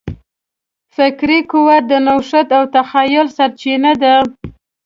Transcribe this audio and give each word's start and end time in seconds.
فکري 0.95 1.39
قوت 1.51 1.83
د 1.87 1.93
نوښت 2.05 2.47
او 2.57 2.63
تخیل 2.75 3.27
سرچینه 3.37 3.91
ده. 4.01 4.15